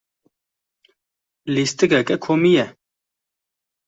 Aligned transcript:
Lîstikeke 1.53 2.15
komî 2.23 2.51
ye. 2.57 2.65